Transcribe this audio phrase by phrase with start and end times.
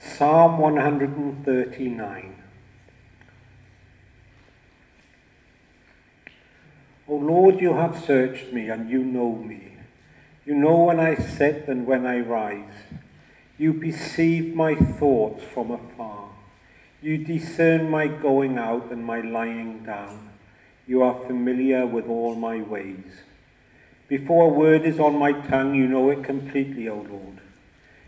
[0.00, 2.42] Psalm 139.
[7.08, 9.72] O Lord, you have searched me and you know me.
[10.44, 12.84] You know when I sit and when I rise.
[13.58, 16.28] You perceive my thoughts from afar.
[17.02, 20.30] You discern my going out and my lying down.
[20.86, 23.22] You are familiar with all my ways.
[24.06, 27.40] Before a word is on my tongue, you know it completely, O Lord.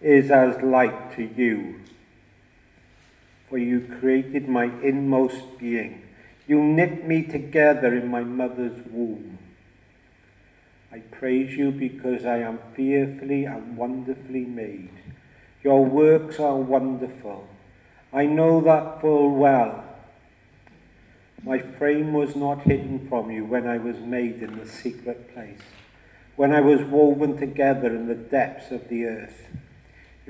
[0.00, 1.80] is as light to you.
[3.48, 6.02] For you created my inmost being.
[6.46, 9.38] You knit me together in my mother's womb.
[10.92, 14.90] I praise you because I am fearfully and wonderfully made.
[15.62, 17.48] Your works are wonderful.
[18.12, 19.84] I know that full well.
[21.44, 25.60] My frame was not hidden from you when I was made in the secret place,
[26.36, 29.46] when I was woven together in the depths of the earth.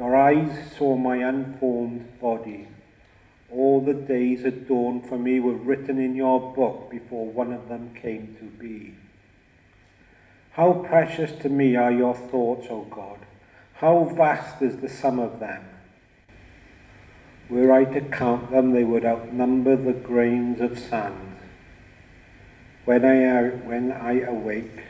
[0.00, 2.68] Your eyes saw my unformed body.
[3.52, 7.68] All the days that dawned for me were written in your book before one of
[7.68, 8.94] them came to be.
[10.52, 13.18] How precious to me are your thoughts, O God.
[13.74, 15.66] How vast is the sum of them.
[17.50, 21.36] Were I to count them, they would outnumber the grains of sand.
[22.86, 24.80] When I, when I awake,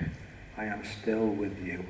[0.57, 1.85] I am still with you.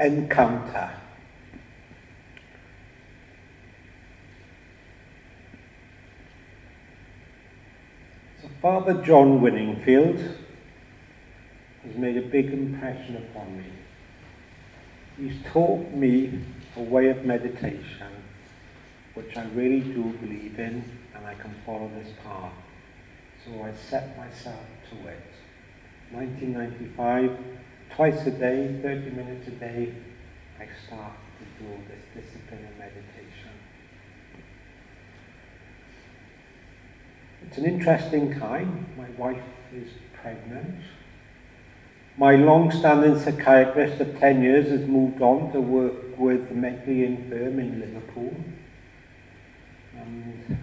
[0.00, 0.90] Encounter.
[8.40, 10.36] So Father John Winningfield
[11.84, 13.64] has made a big impression upon me.
[15.16, 16.40] He's taught me
[16.76, 18.08] a way of meditation
[19.14, 22.52] which I really do believe in and I can follow this path.
[23.44, 25.26] So I set myself to it.
[26.12, 27.36] 1995,
[27.94, 29.94] twice a day, 30 minutes a day,
[30.58, 33.50] I start to do this discipline of meditation.
[37.46, 38.86] It's an interesting time.
[38.96, 39.90] My wife is
[40.20, 40.82] pregnant.
[42.16, 47.60] My long-standing psychiatrist of 10 years has moved on to work with the mentally infirm
[47.60, 48.34] in Liverpool.
[49.96, 50.58] And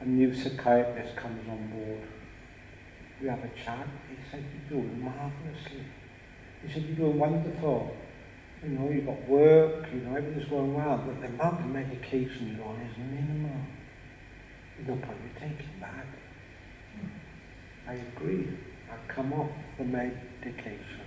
[0.00, 2.02] a new psychiatrist comes on board.
[3.20, 3.86] We have a chat.
[4.08, 5.84] He said, you're doing marvellously.
[6.64, 7.96] He said, you're doing wonderful.
[8.62, 12.56] You know, you've got work, you know, everything's going well, but the amount of medication
[12.56, 13.60] you're on is minimal.
[14.76, 16.06] There's no point in taking that.
[17.86, 18.48] I agree.
[18.92, 21.00] I've come off the medication.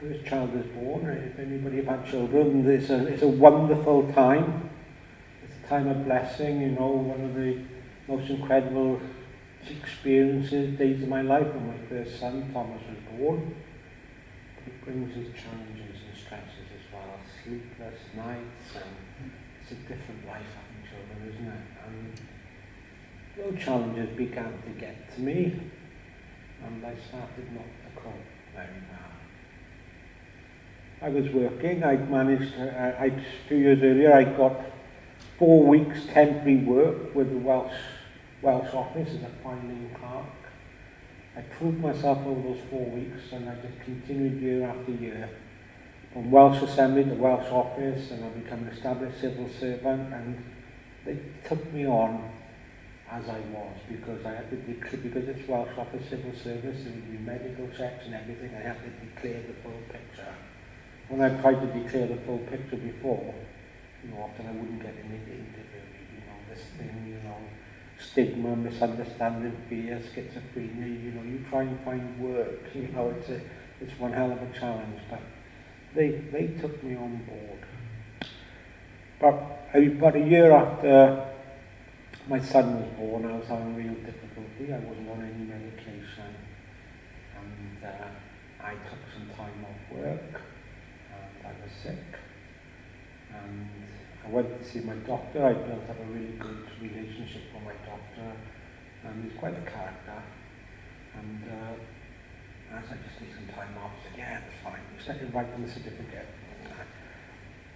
[0.00, 1.06] First child is born.
[1.06, 4.70] If anybody have had children, it's a, it's a wonderful time.
[5.72, 7.56] A time of blessing, you know, one of the
[8.06, 9.00] most incredible
[9.70, 13.54] experiences, days of my life when my first son, Thomas, was born.
[14.66, 20.44] It brings its challenges and stresses as well, sleepless nights, and it's a different life
[20.60, 21.64] having children, isn't it?
[21.86, 22.20] And
[23.56, 25.58] those challenges began to get to me,
[26.66, 29.12] and I started not to cope very well.
[31.00, 34.71] I was working, I managed, to, uh, I, two years earlier, I got
[35.42, 37.74] four weeks temporary work with the Welsh,
[38.42, 40.24] Welsh office as a finding clerk.
[41.36, 45.28] I proved myself over those four weeks and I just continued year after year
[46.12, 50.44] from Welsh Assembly to Welsh Office and I became an established civil servant and
[51.04, 51.18] they
[51.48, 52.30] took me on
[53.10, 57.02] as I was because I had to declare, because it's Welsh Office Civil Service and
[57.02, 60.34] the medical checks and everything, I had to declare the full picture.
[61.08, 63.34] When I tried to declare the full picture before,
[64.04, 65.82] you know, often I wouldn't get an interview,
[66.14, 67.36] you know, this thing, you know,
[67.98, 73.40] stigma, misunderstanding, fear, schizophrenia, you know, you try and find work, you know, it's, a,
[73.80, 75.20] it's one hell of a challenge, but
[75.94, 78.28] they, they took me on board.
[79.20, 81.28] But about a year after
[82.28, 84.72] my son was born, I was having real difficulty.
[84.72, 86.34] I wasn't on any medication.
[87.36, 90.40] And uh, I took some time off work.
[91.12, 91.98] And I was sick.
[93.34, 93.68] And
[94.24, 95.44] I went to see my doctor.
[95.44, 98.32] I built up a really good relationship with my doctor.
[99.04, 100.22] And he's quite a character.
[101.18, 103.90] And uh, I said, just need some time off.
[104.02, 104.80] He said, yeah, that's fine.
[104.96, 106.26] He started writing the certificate.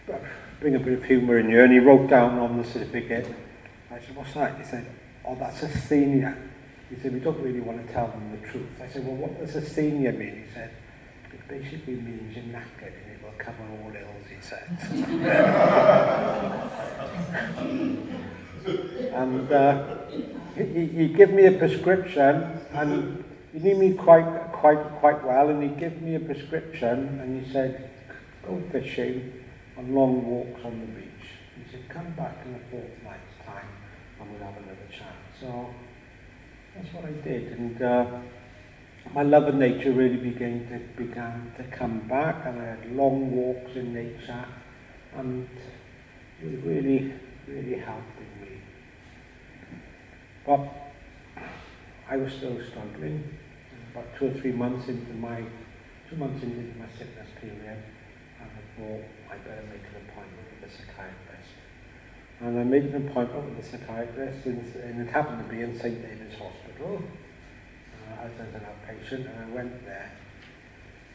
[0.06, 0.22] But
[0.60, 1.64] Bring a bit of humour in here.
[1.64, 3.26] And he wrote down on the certificate,
[3.90, 4.56] I said, what's that?
[4.58, 4.87] He said,
[5.25, 6.37] oh, that's a senior.
[6.88, 8.69] He said, we don't really want to tell them the truth.
[8.81, 10.44] I said, well, what does a senior mean?
[10.46, 10.70] He said,
[11.36, 14.66] it basically means knackered and it will cover all ills, he said.
[19.12, 19.96] and uh,
[20.54, 23.22] he, he gave me a prescription and
[23.52, 27.52] he knew me quite, quite, quite well and he gave me a prescription and he
[27.52, 27.90] said,
[28.46, 29.32] go fishing
[29.76, 31.28] on long walks on the beach.
[31.56, 33.68] He said, come back in a fortnight's time
[34.20, 35.14] and we'll have another chat.
[35.38, 35.68] So
[36.74, 37.52] that's what I did.
[37.58, 38.20] And uh,
[39.14, 43.30] my love of nature really began to, began to come back and I had long
[43.34, 44.44] walks in nature
[45.14, 45.48] and
[46.42, 47.14] it really,
[47.46, 48.60] really helping me.
[50.44, 50.68] But
[52.08, 53.24] I was still struggling.
[53.92, 55.42] About two or three months into my,
[56.10, 57.82] two months into my sickness period,
[58.40, 61.56] and I thought I better make an appointment with a psychiatrist.
[62.40, 66.00] And I made an appointment with a psychiatrist, and it happened to be in St.
[66.02, 67.02] David's Hospital
[68.10, 70.12] uh, as an outpatient, and I went there.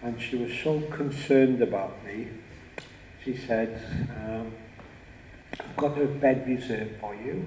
[0.03, 2.27] And she was so concerned about me.
[3.23, 3.81] She said,
[4.17, 4.51] um,
[5.59, 7.45] I've got a bed reserved for you.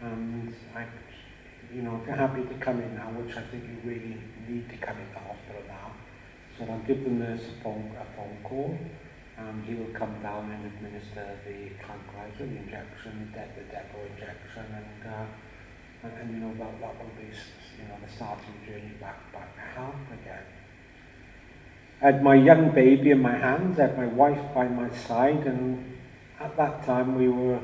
[0.00, 0.86] And I,
[1.74, 4.16] you know, if you're happy to come in now, which I think you really
[4.48, 5.92] need to come into the hospital now,
[6.58, 8.78] so I'll give the nurse a phone, a phone call.
[9.36, 14.64] Um, he will come down and administer the tranquilizer, the injection, the, the depot injection,
[14.70, 15.26] and, uh,
[16.04, 17.34] and, and you know that, that will be
[17.78, 20.44] you know the starting journey back back health again.
[22.00, 25.46] I had my young baby in my hands, I had my wife by my side,
[25.46, 25.98] and
[26.38, 27.60] at that time we were,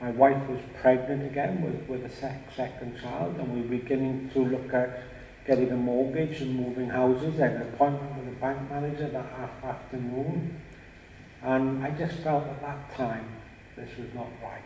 [0.00, 4.30] my wife was pregnant again with, with a sec- second child, and we were beginning
[4.32, 5.02] to look at
[5.46, 7.38] getting a mortgage and moving houses.
[7.38, 9.26] I had an appointment with a bank manager that
[9.62, 10.60] afternoon.
[11.42, 13.26] And I just felt at that time
[13.76, 14.62] this was not right.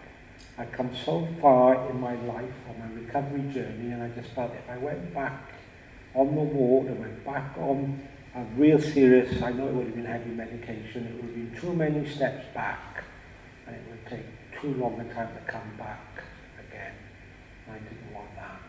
[0.59, 4.53] I'd come so far in my life on my recovery journey, and I just felt
[4.55, 5.53] if I went back
[6.15, 8.03] on the ward and went back on
[8.35, 11.61] a real serious, I know it would have been heavy medication, it would have been
[11.61, 13.05] too many steps back,
[13.67, 14.27] and it would take
[14.61, 16.25] too long a time to come back
[16.69, 16.93] again.
[17.67, 18.61] And I didn't want that.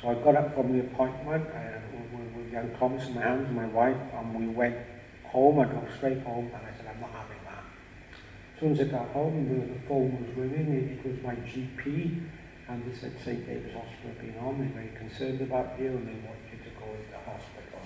[0.00, 1.80] So I got up from the appointment uh,
[2.16, 4.76] with, with young Thomas in my my wife, and we went
[5.24, 5.60] home.
[5.60, 7.33] I drove straight home, and I said, I'm not having.
[8.54, 10.70] As soon as I got home, the, phone was ringing.
[10.70, 12.22] It, it was my GP,
[12.68, 13.44] and they said, St.
[13.46, 14.62] David's Hospital had been on.
[14.62, 17.82] They're very concerned about you, and they want you to go into hospital.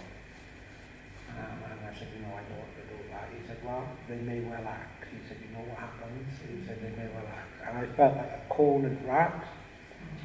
[1.32, 3.32] Um, and I said, you know, I don't want to do that.
[3.32, 5.08] He said, well, they may well act.
[5.08, 6.36] He said, you know what happens?
[6.44, 7.64] He said, they may well act.
[7.64, 9.48] And I felt like a cornered rat.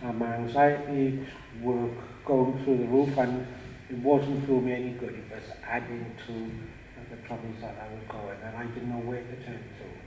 [0.04, 1.25] And my anxiety
[1.62, 1.88] were
[2.26, 3.47] going through the roof, and
[3.90, 5.16] it wasn't doing me any good.
[5.16, 6.52] It was adding to
[7.16, 10.03] the troubles that I was going, and I didn't know where to turn to.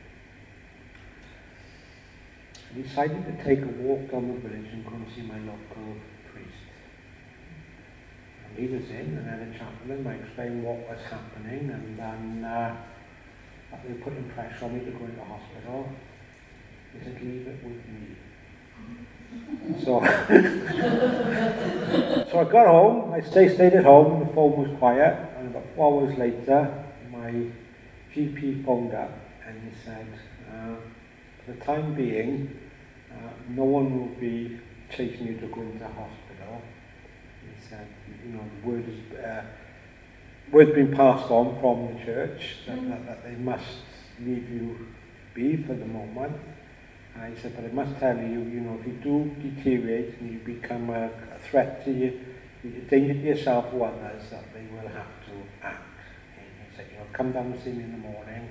[2.77, 5.97] Decided to take a walk down the village and go and see my local
[6.31, 6.69] priest.
[8.45, 10.07] And he was in and had a chat with him.
[10.07, 12.77] I explained what was happening, and then uh,
[13.87, 15.89] they put in pressure on me to go into hospital.
[16.93, 18.17] He said, leave it with me.
[19.85, 20.01] So,
[22.31, 25.65] so I got home, I stayed, stayed at home, the phone was quiet, and about
[25.75, 26.73] four hours later,
[27.11, 27.51] my
[28.15, 29.11] GP phoned up
[29.47, 30.07] and he said,
[30.51, 30.77] uh,
[31.45, 32.49] for the time being,
[33.13, 34.59] uh, no one will be
[34.91, 36.63] chasing you to go into hospital.
[37.43, 37.87] He said,
[38.25, 39.45] you know, the word is, uh,
[40.51, 43.65] word's been passed on from the church that, that, that they must
[44.21, 44.87] leave you
[45.35, 46.37] be for the moment.
[47.15, 50.33] And he said, but I must tell you, you know, if you do deteriorate and
[50.33, 52.21] you become a, a threat to you,
[52.65, 55.33] a danger to yourself or others, that they will have to
[55.63, 55.83] act.
[56.37, 58.49] And he said, you know, come down and see me in the morning,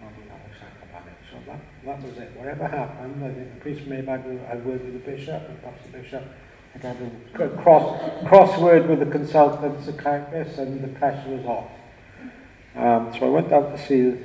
[0.00, 1.14] a chat about it.
[1.30, 2.32] So that, that was it.
[2.36, 5.60] Whatever happened, I think the priest may have had a word with the bishop, and
[5.62, 6.24] perhaps the bishop
[6.72, 6.96] had had
[7.40, 11.70] a cross, crossword with the consultant psychiatrist, and the pressure was off.
[12.74, 14.18] Um, so I went down to see,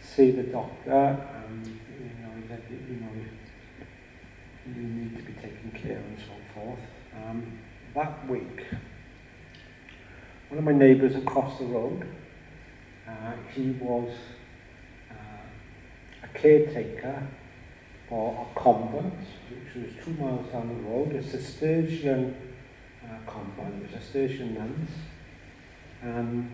[0.00, 3.08] see the doctor, and you know, he said, you know,
[4.66, 6.78] you need to be taken care of and so forth.
[7.16, 7.58] Um,
[7.94, 8.66] that week,
[10.48, 12.06] one of my neighbours across the road,
[13.08, 14.10] uh, he was
[16.34, 17.26] caretaker
[18.08, 19.14] for a convent,
[19.50, 22.36] which was two miles down the road, a Cistercian
[23.04, 24.90] uh, convent, was Cistercian nuns,
[26.02, 26.50] and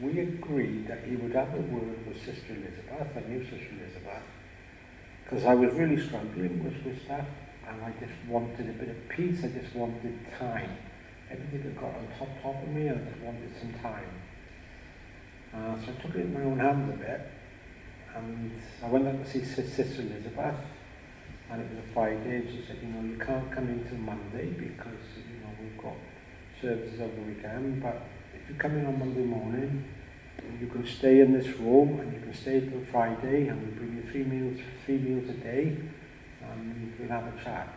[0.00, 4.22] we agreed that he would have a word with Sister Elizabeth, I knew Sister Elizabeth,
[5.24, 7.26] because I was really struggling with, with stuff,
[7.68, 10.76] and I just wanted a bit of peace, I just wanted time.
[11.30, 14.04] Everything had got on top, top of me, and I just wanted some time.
[15.54, 17.30] Uh, so I took it in my own hands a bit,
[18.14, 18.52] and
[18.82, 20.56] I went up to see Sister Elizabeth,
[21.50, 24.46] and it was a Friday, she said, you know, you can't come in till Monday
[24.50, 25.94] because, you know, we've got
[26.60, 28.02] services over the weekend, but
[28.34, 29.84] if you come in on Monday morning,
[30.60, 33.96] you can stay in this room and you can stay till Friday and we'll bring
[33.96, 35.76] you three meals, three meals a day
[36.50, 37.68] and you can have a chat.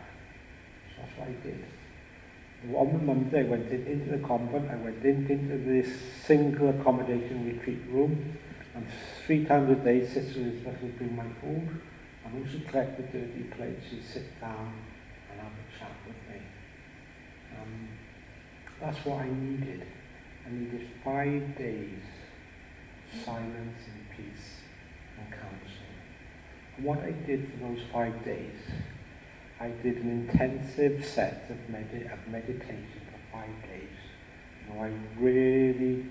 [0.88, 1.64] So that's what I did.
[2.74, 5.88] On the Monday I went in, into the convent, I went in, into this
[6.24, 8.38] single accommodation retreat room
[8.76, 8.86] and
[9.24, 11.80] three times a day Sister Elizabeth would bring my food
[12.24, 14.72] and she collect the dirty plates she'd sit down
[15.30, 16.42] and have a chat with me.
[17.58, 17.88] Um,
[18.80, 19.86] that's what I needed.
[20.46, 22.02] I needed five days
[23.12, 24.60] of silence and peace
[25.18, 25.86] and counsel.
[26.76, 28.56] And what I did for those five days,
[29.58, 33.96] I did an intensive set of, med- of meditation for five days.
[34.68, 36.04] You know, I really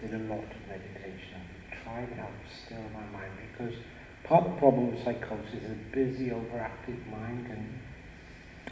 [0.00, 1.40] did a lot of meditation.
[1.70, 2.30] I tried to help
[2.64, 3.74] still my mind because
[4.24, 7.80] part of the problem with psychosis is a busy, overactive mind and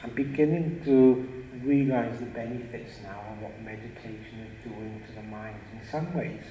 [0.03, 5.57] I'm beginning to realize the benefits now of what meditation is doing to the mind.
[5.73, 6.45] In some ways,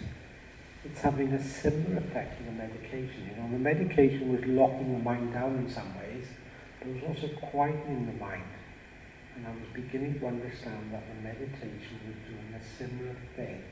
[0.84, 3.30] it's having a similar effect to the medication.
[3.30, 6.26] You know, the medication was locking the mind down in some ways,
[6.80, 8.44] but it was also quietening the mind.
[9.36, 13.64] And I was beginning to understand that the meditation was doing a similar thing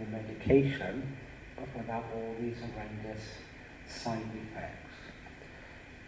[0.00, 1.16] the medication,
[1.56, 3.22] but without all these horrendous
[3.88, 4.90] side effects.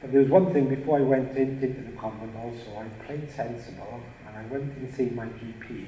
[0.01, 4.01] But there was one thing before I went into the convent also, I played sensible
[4.27, 5.87] and I went and see my GP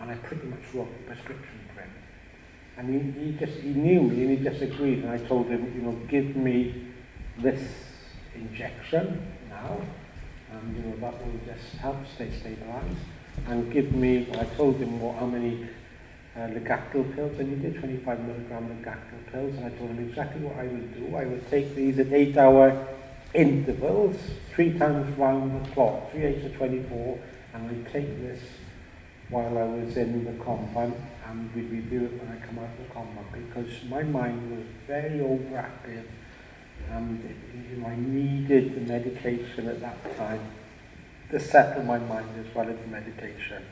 [0.00, 1.90] and I pretty much wrote the prescription for him.
[2.76, 5.72] And he, he just, he knew me and he just agreed and I told him,
[5.76, 6.88] you know, give me
[7.38, 7.62] this
[8.34, 9.80] injection now
[10.52, 12.98] and, you know, that will just help stay stabilized
[13.46, 15.68] and give me, I told him what, how many
[16.36, 16.48] uh,
[17.14, 20.64] pills, and he did 25 milligram Largactil pills, and I told him exactly what I
[20.64, 21.16] would do.
[21.16, 22.86] I would take these at eight-hour
[23.34, 24.16] intervals,
[24.52, 27.18] three times round the clock, three eight to 24,
[27.54, 28.40] and I'd take this
[29.30, 32.78] while I was in the convent, and we'd review it when I come out of
[32.78, 36.04] the convent, because my mind was very overactive,
[36.90, 37.22] and
[37.70, 40.40] you know, I needed the medication at that time
[41.30, 43.62] to settle my mind as well as the meditation.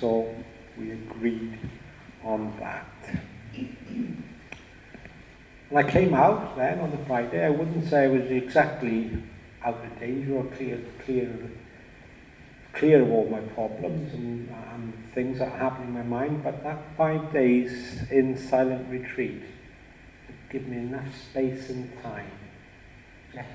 [0.00, 0.34] So
[0.78, 1.58] we agreed
[2.24, 2.86] on that.
[5.70, 9.22] When I came out then on the Friday, I wouldn't say I was exactly
[9.64, 11.50] out of danger or clear, clear,
[12.72, 16.78] clear of all my problems and, and things that happened in my mind, but that
[16.96, 19.42] five days in silent retreat
[20.50, 22.30] give me enough space and time
[23.34, 23.48] just,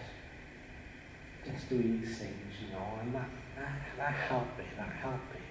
[1.45, 5.41] just do these things, you know, and that, that, that helped me, that helped me.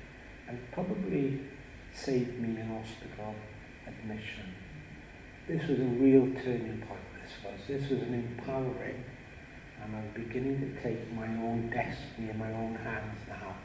[0.48, 1.40] And probably
[1.92, 3.34] saved me in hospital
[3.86, 4.54] admission.
[5.48, 7.60] This was a real turning point, this was.
[7.66, 9.04] This was an empowering,
[9.82, 13.56] and I'm beginning to take my own destiny in my own hands now.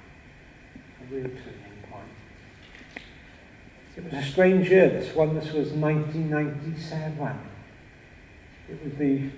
[1.02, 2.10] A real turning point.
[3.96, 5.36] It was a strange year, this one.
[5.36, 7.40] This was 1997.
[8.70, 9.30] It was the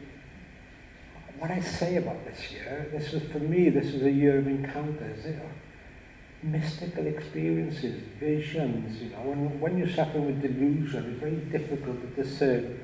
[1.40, 4.48] what I say about this year, this was for me, this was a year of
[4.48, 5.26] encounters.
[6.42, 12.24] Mystical experiences, visions, you know, and when you're suffering with delusion, it's very difficult to
[12.24, 12.80] discern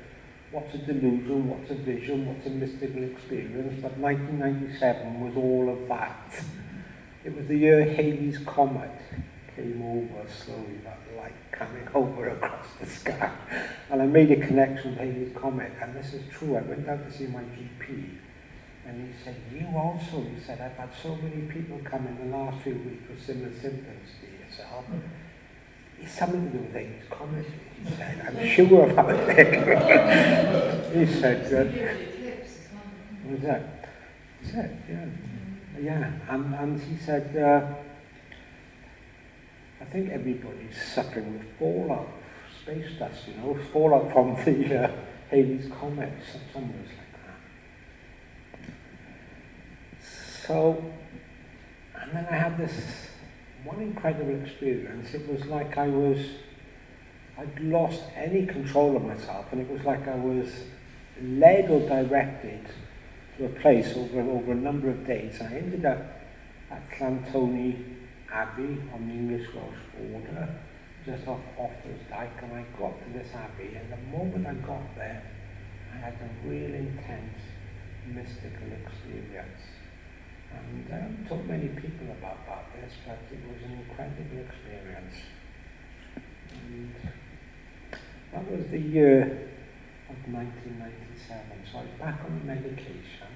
[0.50, 5.88] what's a delusion, what's a vision, what's a mystical experience, but 1997 was all of
[5.88, 6.44] that.
[7.24, 8.90] It was the year Halley's Comet
[9.56, 13.32] came over slowly, that light coming over across the sky.
[13.90, 16.56] And I made a connection with Halley's Comet, and this is true.
[16.56, 18.18] I went out to see my GP,
[18.86, 22.36] and he said, you also, he said, I've had so many people come in the
[22.36, 24.84] last few weeks with similar symptoms to yourself.
[26.00, 27.48] It's something to do with things, comedy,
[27.82, 28.20] he said.
[28.26, 30.96] I'm sure about it.
[30.96, 31.42] he said.
[33.22, 33.88] What was that?
[34.42, 35.06] He said, yeah.
[35.80, 37.74] Yeah, and, and he said, uh,
[39.80, 42.08] I think everybody's suffering with fallout,
[42.62, 44.90] space dust, you know, fallout from the uh,
[45.30, 46.12] Halley's Comet,
[46.52, 47.36] somewhere like that.
[50.46, 50.84] So,
[52.00, 52.72] and then I had this
[53.64, 55.12] one incredible experience.
[55.12, 56.18] It was like I was,
[57.36, 60.48] I'd lost any control of myself, and it was like I was
[61.20, 62.64] led or directed
[63.38, 65.40] to a place over, over a number of days.
[65.40, 65.98] I ended up
[66.70, 67.82] at Llanthony
[68.32, 70.48] Abbey on the English-Welsh border,
[71.04, 74.94] just off Offa's Dyke, and I got to this abbey, and the moment I got
[74.96, 75.22] there,
[75.92, 77.40] I had a real intense
[78.06, 79.75] mystical experience.
[80.52, 85.14] And I haven't told many people about, about this, but it was an incredible experience.
[86.52, 86.94] And
[88.32, 89.48] that was the year
[90.08, 91.40] of 1997.
[91.70, 93.28] So I was back on medication,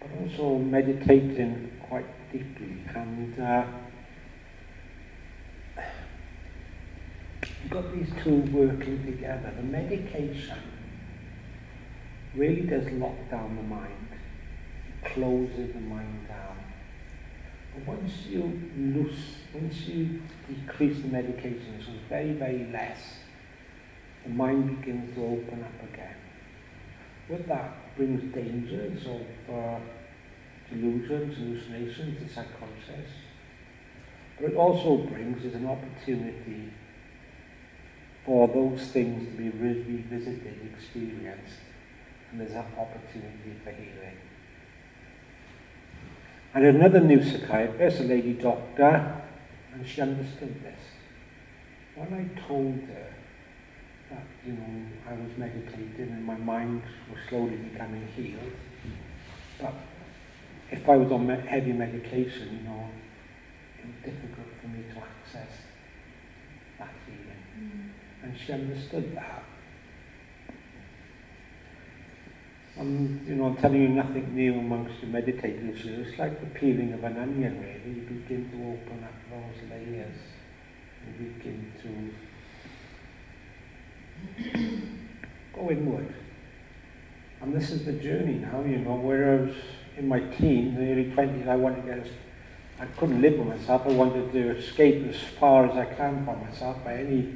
[0.00, 2.78] but also meditating quite deeply.
[2.94, 3.64] And uh,
[7.70, 9.52] got these two working together.
[9.56, 10.58] The medication
[12.34, 14.11] really does lock down the mind
[15.04, 16.56] closes the mind down.
[17.74, 23.00] But once you loose, once you decrease the medication, so it's very, very less,
[24.24, 26.16] the mind begins to open up again.
[27.28, 29.78] With that brings dangers of uh,
[30.70, 33.10] delusions, hallucinations, and psychosis.
[34.38, 36.72] But it also brings is an opportunity
[38.24, 41.58] for those things to be revisited, experienced,
[42.30, 44.18] and there's an opportunity for healing.
[46.54, 49.22] and another new psychiatrist, a lady doctor,
[49.72, 50.80] and she understood this.
[51.94, 53.14] When I told her
[54.10, 58.52] that, you know, I was meditating and my mind was slowly becoming healed,
[59.60, 59.74] but
[60.70, 62.88] if I was on heavy medication, you know,
[63.78, 65.52] it was difficult for me to access
[66.78, 67.42] that healing.
[67.58, 68.24] Mm.
[68.24, 69.44] And she understood that.
[72.78, 75.84] I'm, you know, I'm telling you nothing new amongst the meditators.
[75.84, 77.96] It's like the peeling of an onion, really.
[77.96, 80.16] You begin to open up those layers.
[81.06, 81.88] You begin to
[85.54, 86.14] go inward.
[87.42, 89.54] And this is the journey now, you know, whereas
[89.98, 92.08] in my teens, early 20s, I wanted to get, as,
[92.80, 93.82] I couldn't live with myself.
[93.84, 97.34] I wanted to escape as far as I can from myself by any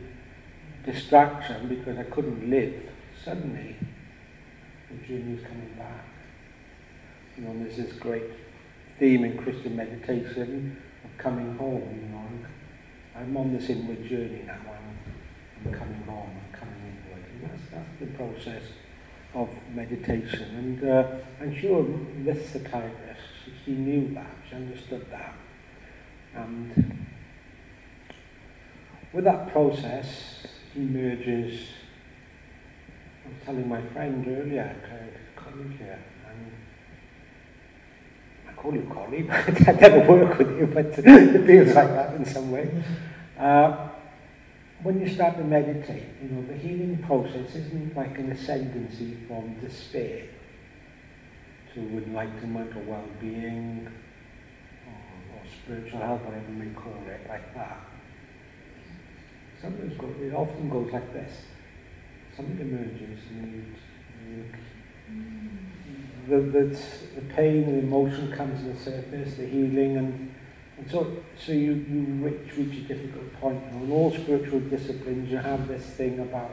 [0.84, 2.88] distraction because I couldn't live.
[3.22, 3.76] Suddenly,
[4.90, 6.04] the journey is coming back.
[7.36, 8.24] You know, there's this great
[8.98, 12.26] theme in Christian meditation of coming home, you know.
[13.14, 14.54] I'm on this inward journey now.
[14.54, 17.24] I'm, I'm coming home, I'm coming inward.
[17.32, 18.62] And that's, that's the process
[19.34, 20.42] of meditation.
[20.82, 21.06] And uh,
[21.40, 21.86] I'm sure
[22.18, 23.20] this psychiatrist,
[23.64, 25.34] she knew that, she understood that.
[26.34, 27.06] And
[29.12, 31.68] with that process emerges
[33.26, 34.76] I was telling my friend earlier,
[35.34, 36.52] colleague here, and
[38.48, 42.24] I call you colleague, I never work with you, but it feels like that in
[42.24, 42.70] some way.
[43.36, 43.88] Uh,
[44.82, 49.58] when you start to meditate, you know, the healing process isn't like an ascendancy from
[49.58, 50.26] despair
[51.74, 53.88] to enlightenment or well-being
[54.86, 57.80] or, or spiritual health, whatever may call it, like that.
[59.60, 61.32] Sometimes it often goes like this
[62.36, 63.74] something emerges and
[66.28, 66.78] the, the,
[67.14, 70.34] the pain and emotion comes to the surface, the healing, and,
[70.76, 73.72] and so, so you, you reach, reach a difficult point.
[73.72, 76.50] Know, in all spiritual disciplines, you have this thing about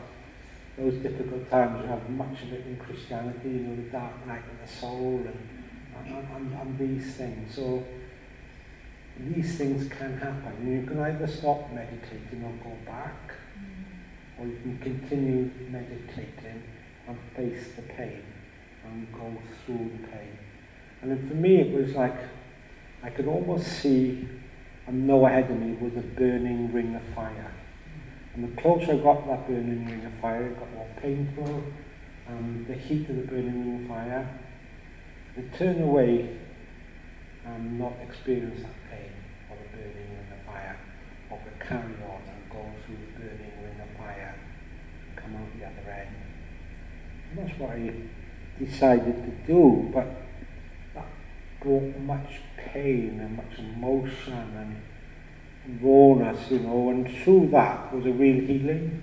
[0.78, 1.82] those difficult times.
[1.82, 5.22] You have much of it in Christianity, you know, the dark night of the soul,
[5.26, 7.56] and, and, and, and these things.
[7.56, 7.84] So
[9.20, 10.72] these things can happen.
[10.72, 13.34] You can either stop meditating or go back
[14.40, 16.64] or you can continue meditating
[17.08, 18.24] and face the pain
[18.86, 19.34] and go
[19.66, 20.38] through the pain.
[21.02, 22.16] And then for me, it was like
[23.04, 24.28] I could almost see
[24.88, 27.54] and know ahead of me was a burning ring of fire.
[28.34, 31.64] And the closer I got to that burning ring of fire, it got more painful,
[32.28, 34.40] and the heat of the burning ring of fire,
[35.36, 36.38] to turn away
[37.46, 39.12] and not experience that pain
[39.52, 40.78] of the burning ring of fire,
[41.30, 43.53] or to carry on and go through the burning
[45.24, 46.16] come out the other end.
[47.30, 47.94] And that's what I
[48.60, 50.06] decided to do, but
[50.94, 51.08] that
[51.62, 58.12] brought much pain and much emotion and rawness, you know, and through that was a
[58.12, 59.02] real healing.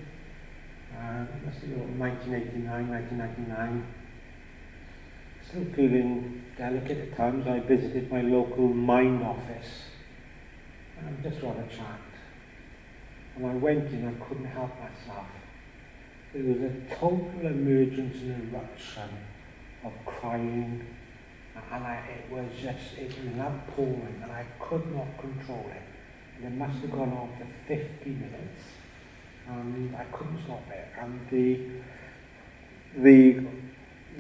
[0.95, 3.95] Uh, it must have been 1989, 1999.
[5.49, 7.47] Still feeling delicate at times.
[7.47, 9.91] I visited my local Mind office
[10.99, 12.01] and I just rather chat.
[13.37, 15.27] And I went in, I couldn't help myself.
[16.33, 19.11] It was a total emergence and eruption
[19.85, 20.87] of crying
[21.73, 25.83] and I, it was just, it was an outpouring and I could not control it.
[26.37, 28.63] And it must have gone on for 50 minutes
[29.49, 30.89] and I couldn't stop it.
[31.01, 31.61] And the,
[32.97, 33.47] the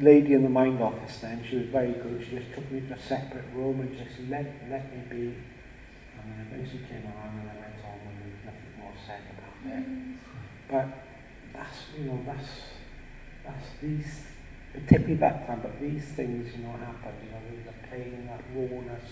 [0.00, 2.94] lady in the mind office then, she was very good, she just took me to
[2.94, 5.34] a separate room and just let, let me be.
[6.22, 9.88] And then eventually came around and I went on and nothing more said about it.
[9.88, 10.16] Mm.
[10.68, 11.09] But
[11.60, 12.48] that's, you know, that's,
[13.44, 14.24] that's these,
[14.72, 19.04] particularly that time, but these things, you know, happen, you know, the pain, that rawness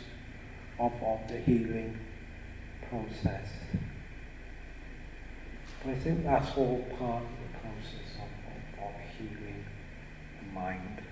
[0.79, 1.99] of, of the healing
[2.89, 3.49] process.
[5.85, 9.65] But I think that's all part of the process of, of, of healing
[10.41, 11.03] the mind.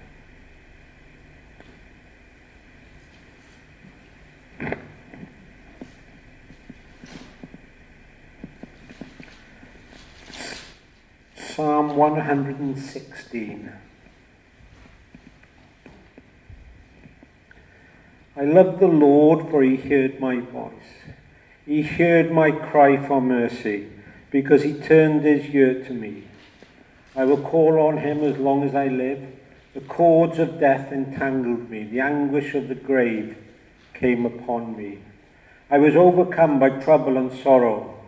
[11.97, 13.73] Psalm 116.
[18.37, 20.73] I love the Lord, for he heard my voice.
[21.65, 23.89] He heard my cry for mercy,
[24.31, 26.25] because he turned his ear to me.
[27.15, 29.27] I will call on him as long as I live.
[29.73, 31.85] The cords of death entangled me.
[31.85, 33.39] The anguish of the grave
[33.95, 34.99] came upon me.
[35.71, 37.99] I was overcome by trouble and sorrow.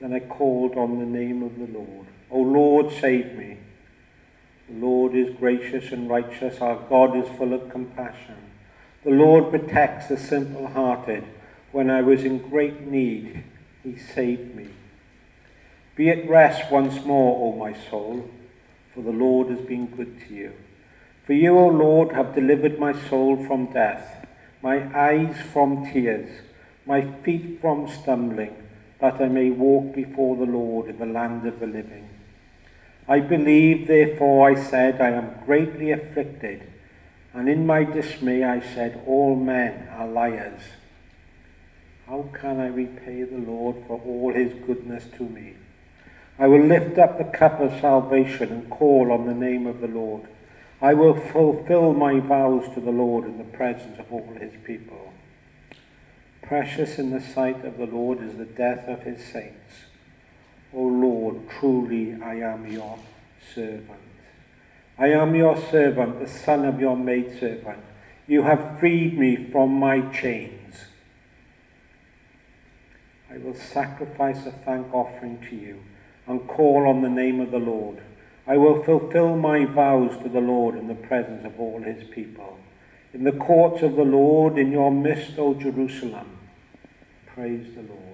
[0.00, 2.06] Then I called on the name of the Lord.
[2.30, 3.58] O Lord, save me.
[4.68, 6.60] The Lord is gracious and righteous.
[6.60, 8.36] Our God is full of compassion.
[9.02, 11.24] The Lord protects the simple hearted.
[11.72, 13.42] When I was in great need,
[13.82, 14.68] he saved me.
[15.96, 18.30] Be at rest once more, O my soul,
[18.94, 20.52] for the Lord has been good to you.
[21.26, 24.26] For you, O Lord, have delivered my soul from death,
[24.62, 26.42] my eyes from tears,
[26.86, 28.54] my feet from stumbling,
[29.00, 32.08] that I may walk before the Lord in the land of the living.
[33.10, 36.62] I believe, therefore, I said, I am greatly afflicted.
[37.34, 40.62] And in my dismay I said, All men are liars.
[42.06, 45.54] How can I repay the Lord for all his goodness to me?
[46.38, 49.88] I will lift up the cup of salvation and call on the name of the
[49.88, 50.28] Lord.
[50.80, 55.12] I will fulfill my vows to the Lord in the presence of all his people.
[56.42, 59.89] Precious in the sight of the Lord is the death of his saints.
[60.74, 62.98] O Lord, truly I am your
[63.54, 64.00] servant.
[64.98, 67.80] I am your servant, the son of your maidservant.
[68.26, 70.74] You have freed me from my chains.
[73.30, 75.82] I will sacrifice a thank offering to you
[76.26, 78.02] and call on the name of the Lord.
[78.46, 82.58] I will fulfill my vows to the Lord in the presence of all his people.
[83.12, 86.38] In the courts of the Lord, in your midst, O Jerusalem,
[87.26, 88.09] praise the Lord.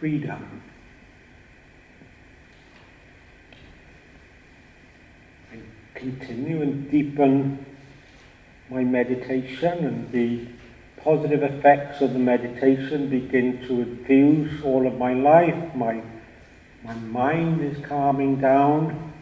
[0.00, 0.62] Freedom.
[5.52, 5.58] I
[5.94, 7.66] continue and deepen
[8.70, 10.46] my meditation and the
[11.02, 15.74] positive effects of the meditation begin to infuse all of my life.
[15.74, 16.02] My,
[16.82, 19.12] my mind is calming down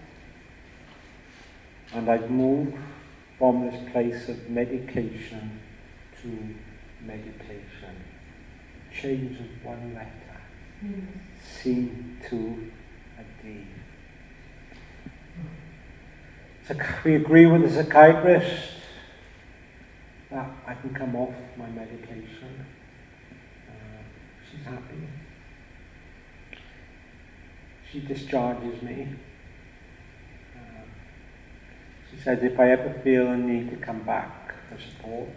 [1.93, 2.77] and I've moved
[3.37, 5.61] from this place of medication
[6.23, 6.55] to
[7.05, 8.05] meditation.
[8.93, 10.28] Change of one letter.
[11.43, 11.91] C
[12.29, 12.71] to
[13.19, 13.65] a D.
[16.67, 18.75] So we agree with the psychiatrist
[20.31, 22.67] that I can come off my medication.
[23.69, 24.03] Uh,
[24.49, 25.09] she's happy.
[27.91, 29.09] She discharges me.
[30.55, 30.83] Uh,
[32.11, 35.31] she says if I ever feel a need to come back for support,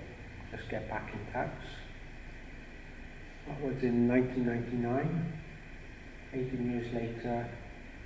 [0.51, 1.49] just get back in touch.
[3.47, 5.33] That was in 1999.
[6.33, 7.47] 18 years later,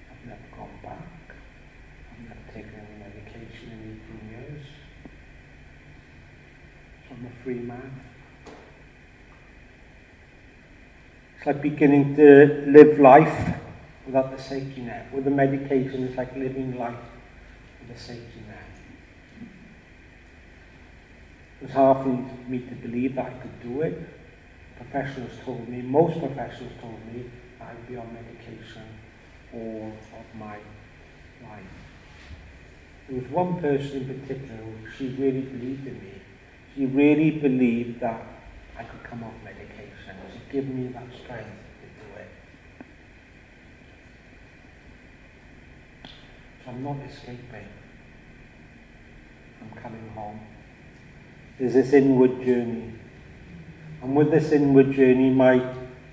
[0.09, 1.35] I've never gone back.
[2.11, 4.65] I've never taken any medication in 18 years.
[7.07, 8.01] So I'm a free man.
[11.37, 13.57] It's like beginning to live life
[14.05, 15.13] without the safety net.
[15.13, 16.95] With the medication, it's like living life
[17.81, 19.49] with a safety net.
[21.61, 24.14] It was hard for me to believe that I could do it
[24.77, 27.25] professionals told me, most professionals told me,
[27.61, 28.83] I'd be on medication
[29.53, 30.57] all of my
[31.43, 31.63] life.
[33.07, 36.21] There was one person in particular who she really believed in me.
[36.75, 38.21] She really believed that
[38.77, 40.15] I could come off medication.
[40.33, 41.49] She gave me that strength
[41.81, 42.29] to do it.
[46.63, 47.69] So I'm not escaping.
[49.61, 50.39] I'm coming home.
[51.57, 52.93] There's this inward journey
[54.05, 55.67] And with this inward journey, my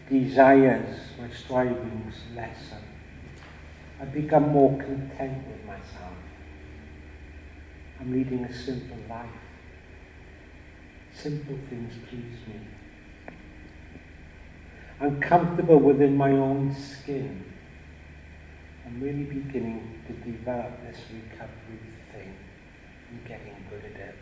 [0.08, 2.78] desires, my strivings lessen.
[4.00, 6.16] I become more content with myself.
[8.00, 9.28] I'm leading a simple life.
[11.14, 12.60] Simple things please me.
[14.98, 17.44] I'm comfortable within my own skin.
[18.86, 22.34] I'm really beginning to develop this recovery thing.
[23.10, 24.14] I'm getting good at it.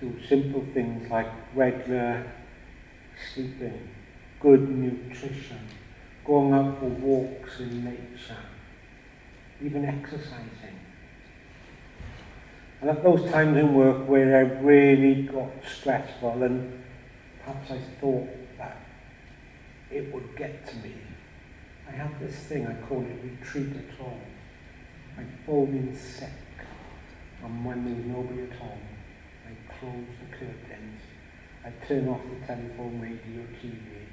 [0.00, 2.30] Do simple things like regular
[3.32, 3.88] sleeping,
[4.40, 5.60] good nutrition,
[6.24, 8.36] going out for walks in nature,
[9.62, 10.80] even exercising.
[12.80, 16.84] And at those times in work where I really got stressful and
[17.42, 18.28] perhaps I thought
[18.58, 18.76] that
[19.90, 20.94] it would get to me,
[21.88, 24.20] I had this thing, I call it retreat at home.
[25.18, 26.28] I fold in sick,
[27.42, 28.95] and when there's nobody at home,
[29.80, 31.00] close the curtains,
[31.64, 34.06] I turn off the telephone, radio, TV,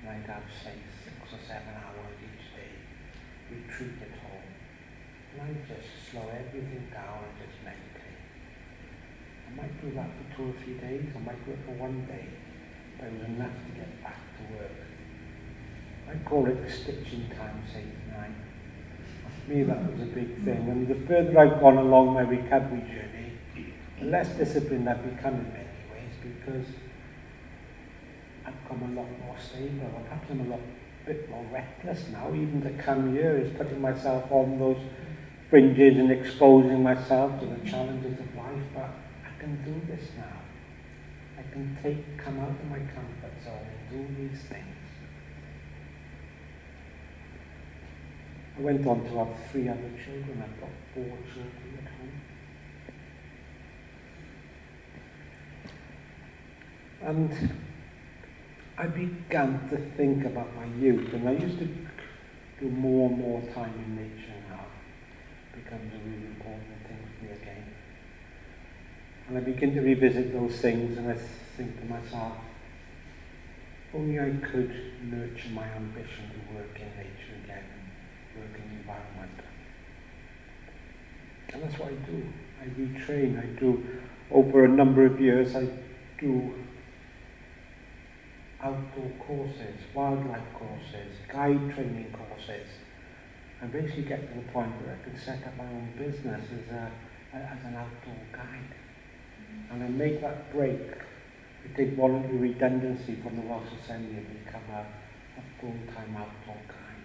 [0.00, 2.74] and I'd have, say, six or seven hours each day,
[3.48, 4.50] retreat at home.
[5.32, 8.20] And I just slow everything down and just meditate.
[9.46, 12.04] I might do that for two or three days, I might do it for one
[12.06, 12.26] day,
[12.98, 14.78] but it was enough to get back to work.
[16.10, 18.36] I call it the stitching time saving night.
[19.24, 20.68] For me, that was a big thing.
[20.68, 23.13] And the further I've gone along my recovery journey,
[24.04, 26.66] less disciplined I've become in many ways because
[28.46, 29.90] I've become a lot more stable.
[29.94, 30.60] Or perhaps I'm a lot
[31.06, 32.28] bit more reckless now.
[32.28, 34.78] Even to come here is putting myself on those
[35.50, 38.62] fringes and exposing myself to the challenges of life.
[38.74, 38.90] But
[39.24, 40.40] I can do this now.
[41.38, 44.64] I can take, come out of my comfort zone and do these things.
[48.56, 50.42] I went on to have three other children.
[50.42, 52.20] I've got four children at home.
[57.04, 57.52] And
[58.78, 61.68] I began to think about my youth, and I used to
[62.60, 64.64] do more and more time in nature now.
[65.52, 67.74] It becomes a really important thing for me again.
[69.28, 71.16] And I begin to revisit those things, and I
[71.58, 72.38] think to myself,
[73.94, 77.64] only I could nurture my ambition to work in nature again
[78.36, 79.40] working environment.
[81.52, 82.26] And that's what I do.
[82.60, 83.38] I retrain.
[83.38, 83.84] I do,
[84.30, 85.68] over a number of years, I
[86.18, 86.54] do
[88.64, 92.66] outdoor courses, wildlife courses, guide training courses.
[93.62, 96.74] I basically get to the point where I can set up my own business as,
[96.74, 96.90] a,
[97.36, 98.74] as an outdoor guide.
[99.70, 100.80] And I make that break.
[100.80, 107.04] I take voluntary redundancy from the Welsh Assembly and become a, a full-time outdoor guide.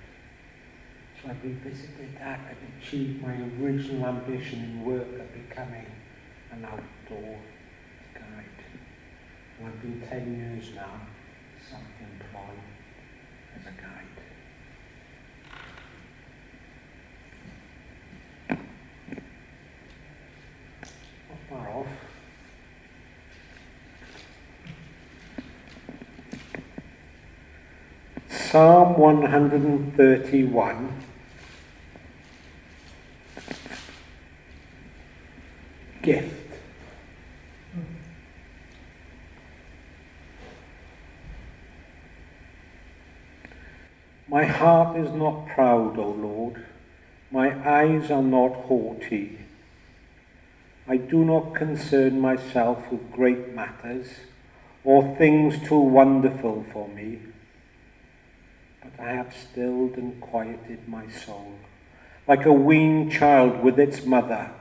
[1.22, 2.39] So I've revisited that.
[2.50, 5.86] I've achieved my original ambition in work of becoming
[6.52, 7.38] an outdoor
[8.13, 8.60] guide.
[9.60, 11.02] And I've been 10 years now
[11.69, 12.63] self-employed
[13.55, 14.17] as a guide.
[21.49, 21.88] Far off.
[28.29, 31.03] Psalm 131
[36.01, 36.38] gift.
[44.39, 46.65] My heart is not proud, O Lord.
[47.30, 49.39] My eyes are not haughty.
[50.88, 54.08] I do not concern myself with great matters
[54.86, 57.19] or things too wonderful for me,
[58.82, 61.56] but I have stilled and quieted my soul,
[62.25, 64.52] like a weaned child with its mother.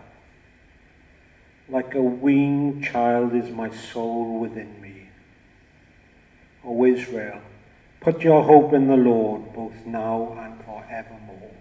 [1.68, 5.10] Like a weaned child is my soul within me.
[6.64, 7.42] O Israel,
[8.00, 11.52] put your hope in the Lord, both now and forevermore.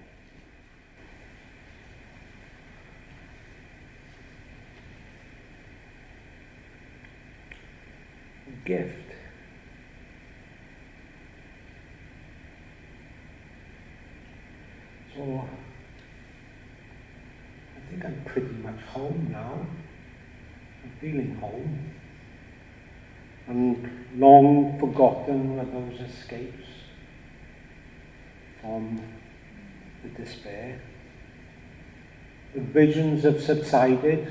[8.68, 8.92] gift.
[15.16, 15.22] So
[17.76, 19.66] I think I'm pretty much home now
[20.84, 21.94] I'm feeling home
[23.48, 26.68] and long forgotten were those escapes
[28.62, 29.02] from
[30.04, 30.82] the despair.
[32.54, 34.28] The visions have subsided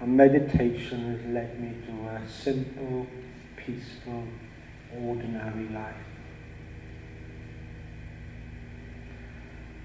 [0.00, 3.06] and meditation has led me to a simple,
[3.56, 4.24] peaceful,
[5.00, 5.94] ordinary life.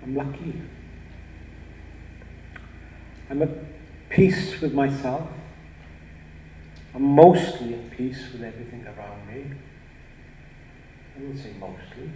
[0.02, 0.62] I'm lucky.
[3.30, 3.50] I'm at
[4.10, 5.30] peace with myself.
[6.98, 9.56] I'm mostly at peace with everything around me.
[11.16, 12.10] I wouldn't say mostly.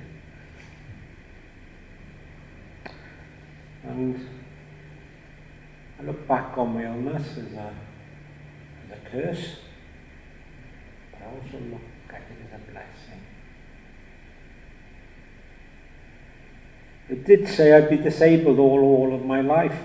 [3.84, 4.28] And
[6.00, 7.76] I look back on my illness as a,
[8.84, 9.58] as a curse,
[11.12, 13.22] but I also look at it as a blessing.
[17.08, 19.80] It did say I'd be disabled all, all of my life.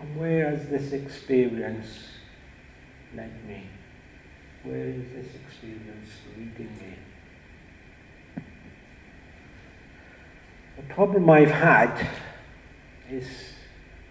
[0.00, 2.15] And where has this experience
[3.14, 3.64] led me?
[4.62, 6.94] Where is this experience leading me?
[10.76, 12.08] The problem I've had
[13.10, 13.28] is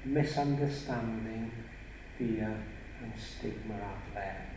[0.03, 1.51] misunderstanding,
[2.17, 2.57] fear,
[3.01, 4.47] and stigma out there.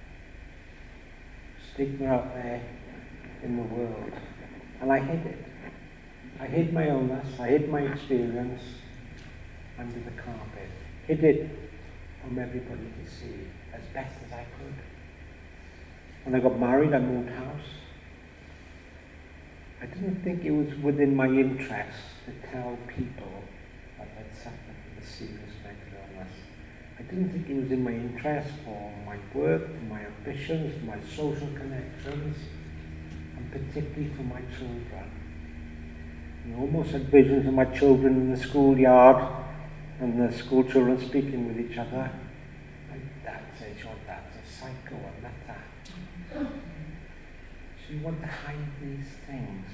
[1.75, 2.63] Stigma out there
[3.43, 4.13] in the world.
[4.81, 5.45] And I hid it.
[6.41, 8.63] I hid my illness, I hid my experience
[9.79, 10.71] under the carpet.
[11.07, 11.51] Hid it
[12.23, 13.49] from everybody to see
[13.99, 14.79] best as I could.
[16.25, 17.71] When I got married, I moved house.
[19.83, 23.43] I didn't think it was within my interest to tell people
[23.99, 26.35] that I'd suffered with a serious mental illness.
[26.99, 30.87] I didn't think it was in my interest for my work, for my ambitions, for
[30.87, 32.37] my social connections,
[33.37, 35.11] and particularly for my children.
[36.47, 39.19] I almost had visions of my children in the schoolyard
[40.01, 42.11] and the school children speaking with each other.
[42.91, 43.93] My dad says, your
[44.69, 45.59] dad's a psycho and that.
[46.33, 49.67] So you want to hide these things.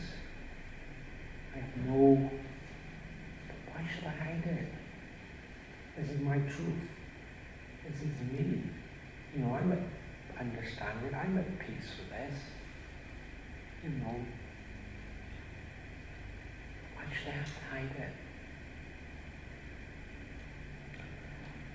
[1.54, 2.30] I have no,
[3.48, 4.72] but why should I hide it?
[5.96, 6.88] This is my truth.
[7.88, 8.62] This is me.
[9.34, 9.78] You know, I'm at,
[10.40, 11.14] understand it.
[11.14, 12.40] I'm at peace with this.
[13.84, 14.16] You know,
[16.94, 18.12] why should I have to hide it?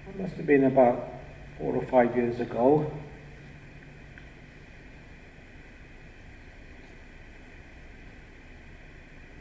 [0.10, 1.20] It must have been about
[1.60, 2.92] four or five years ago.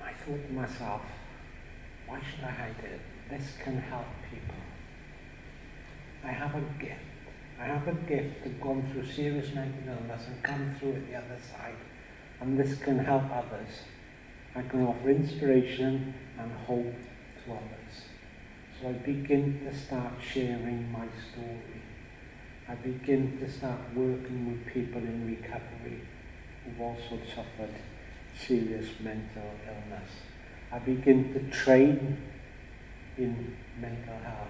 [0.03, 1.03] I thought to myself,
[2.07, 3.01] why should I hide it?
[3.31, 4.55] This can help people.
[6.25, 7.01] I have a gift.
[7.61, 11.17] I have a gift to gone through serious mental illness and come through it the
[11.17, 11.77] other side.
[12.41, 13.83] And this can help others.
[14.55, 16.95] I can offer inspiration and hope
[17.45, 18.05] to others.
[18.81, 21.83] So I begin to start sharing my story.
[22.69, 26.01] I begin to start working with people in recovery
[26.65, 27.75] who've also suffered
[28.47, 30.11] serious mental illness.
[30.73, 32.17] I begin to train
[33.17, 34.49] in mental health.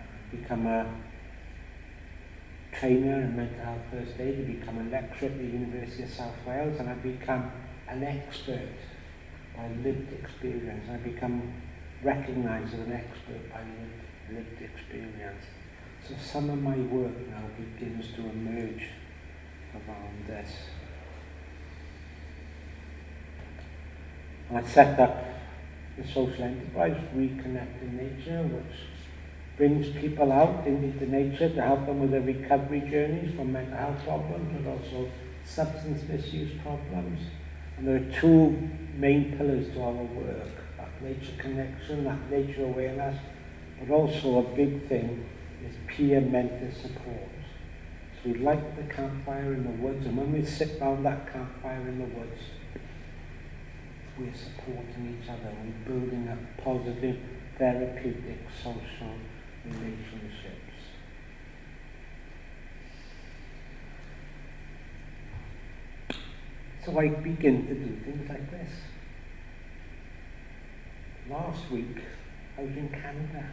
[0.00, 0.86] I become a
[2.72, 6.34] trainer in mental health first aid, I become a lecturer at the University of South
[6.46, 7.52] Wales, and I become
[7.88, 8.74] an expert
[9.56, 10.88] by lived experience.
[10.90, 11.52] I become
[12.02, 15.44] recognized as an expert by lived, lived experience.
[16.08, 18.88] So some of my work now begins to emerge
[19.74, 20.50] around this.
[24.54, 25.24] I set up
[25.96, 28.78] the social enterprise, Reconnecting Nature, which
[29.56, 34.02] brings people out into nature to help them with their recovery journeys from mental health
[34.04, 35.10] problems, but also
[35.44, 37.20] substance misuse problems.
[37.76, 43.18] And there are two main pillars to our work, that nature connection, that nature awareness,
[43.78, 45.26] but also a big thing
[45.66, 47.30] is peer mentor support.
[48.22, 51.80] So we light the campfire in the woods, and when we sit around that campfire
[51.80, 52.40] in the woods,
[54.18, 57.16] we're supporting each other, we're building up positive,
[57.58, 59.14] therapeutic, social
[59.64, 60.72] relationships.
[66.84, 68.70] So I begin to do things like this.
[71.30, 71.98] Last week,
[72.58, 73.46] I was in Canada.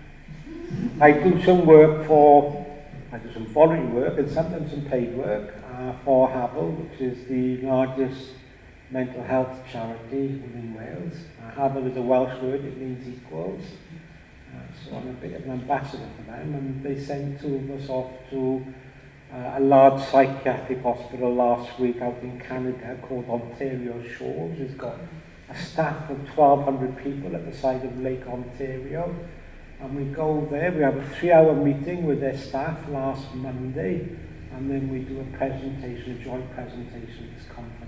[1.01, 2.65] I do some work for,
[3.11, 7.25] I do some voluntary work and sometimes some paid work uh, for Hafal, which is
[7.27, 8.31] the largest
[8.91, 11.13] mental health charity within Wales.
[11.43, 13.63] Uh, Hafal is a Welsh word, it means equals.
[14.51, 17.69] Uh, so I'm a bit of an ambassador for them, and they sent two of
[17.69, 18.65] us off to
[19.31, 24.59] uh, a large psychiatric hospital last week out in Canada called Ontario Shores.
[24.59, 24.97] It's got
[25.49, 29.15] a staff of 1,200 people at the side of Lake Ontario.
[29.79, 34.09] And we go there, we have a three-hour meeting with their staff last Monday,
[34.51, 37.78] and then we do a presentation, a joint presentation at this conference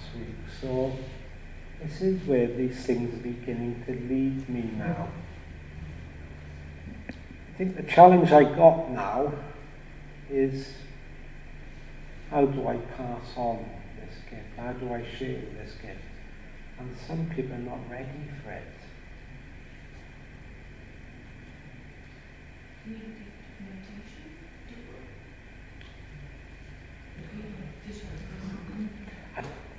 [0.00, 0.34] last week.
[0.60, 0.92] So
[1.82, 5.08] this is where these things are beginning to lead me now.
[7.08, 9.32] I think the challenge I got now
[10.30, 10.72] is
[12.30, 14.56] how do I pass on this gift?
[14.56, 15.98] How do I share this gift?
[16.78, 18.06] And some people are not ready
[18.42, 18.62] for it.
[22.86, 24.20] Meditation.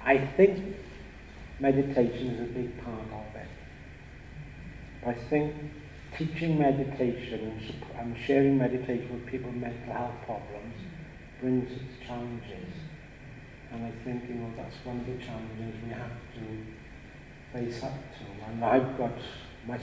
[0.04, 0.76] I think
[1.60, 3.48] meditation is a big part of it.
[5.06, 5.54] I think
[6.18, 7.60] teaching meditation
[7.98, 10.76] and sharing meditation with people with mental health problems
[11.40, 12.74] brings its challenges.
[13.72, 16.64] And I think, you know, that's one of the challenges we have to
[17.54, 18.52] face up to.
[18.52, 19.14] And I've got
[19.68, 19.80] my,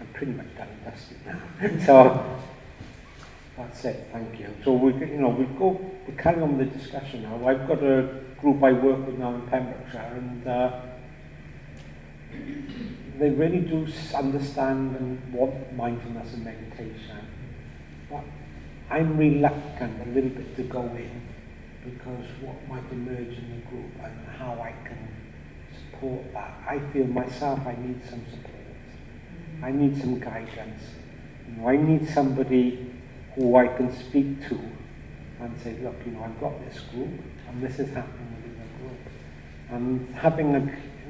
[0.00, 1.40] I'm pretty much done dusted now.
[1.86, 2.40] so
[3.56, 4.54] that's it, thank you.
[4.64, 7.46] So we, you know, we go, we carry on with the discussion now.
[7.46, 10.80] I've got a group I work with now in Pembrokeshire, and uh,
[13.18, 17.18] they really do understand and want mindfulness and meditation.
[18.08, 18.24] But
[18.90, 21.22] I'm reluctant a little bit to go in
[21.84, 25.08] because what might emerge in the group and how I can
[25.72, 26.54] support that.
[26.68, 28.54] I feel myself I need some support.
[29.62, 30.82] I need some guidance.
[31.48, 32.90] You know, I need somebody
[33.34, 34.58] who I can speak to
[35.40, 37.20] and say, look, you know, I've got this group
[37.50, 38.98] and this is happening within the group.
[39.70, 40.60] And having a,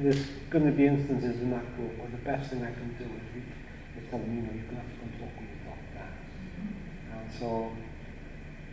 [0.03, 3.05] there's going to be instances in that group where the best thing I can do
[3.05, 6.09] is, is tell them, you know, going to have to and talk with your doctor.
[7.13, 7.73] And so,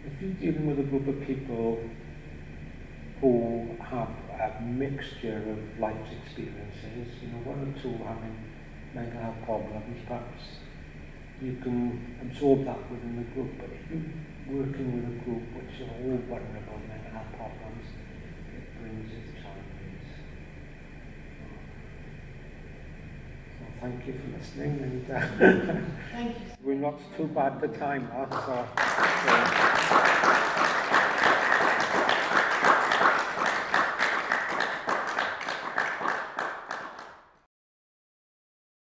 [0.05, 1.79] if you're dealing with a group of people
[3.19, 4.09] who have
[4.39, 8.37] a mixture of life experiences, you know, one or two having
[8.93, 10.43] mental health problems, perhaps
[11.41, 13.51] you can absorb that within the group.
[13.59, 14.01] But if you're
[14.49, 17.85] working with a group which are all vulnerable and have problems,
[18.55, 20.03] it brings its challenges.
[23.59, 25.19] So thank you for listening, and uh,
[26.11, 26.45] thank you.
[26.63, 28.27] we're not too bad for time, huh?
[28.45, 28.67] So,
[31.31, 31.36] so